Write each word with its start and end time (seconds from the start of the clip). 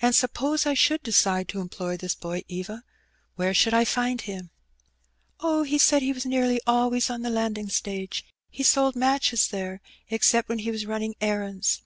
"And 0.00 0.14
suppose 0.14 0.64
I 0.64 0.72
should 0.72 1.02
decide 1.02 1.46
to 1.50 1.60
employ 1.60 1.98
this 1.98 2.14
boy, 2.14 2.42
Eva, 2.48 2.82
where 3.34 3.52
should 3.52 3.74
I 3.74 3.84
find 3.84 4.22
him?"" 4.22 4.48
Oh, 5.40 5.62
he 5.62 5.76
said 5.76 6.00
he 6.00 6.14
was 6.14 6.24
nearly 6.24 6.58
always 6.66 7.10
on 7.10 7.20
the 7.20 7.28
landing 7.28 7.68
stage. 7.68 8.24
He 8.48 8.62
sold 8.62 8.96
matches 8.96 9.48
there, 9.48 9.82
except 10.08 10.48
when 10.48 10.60
he 10.60 10.70
was 10.70 10.86
running 10.86 11.16
errands." 11.20 11.82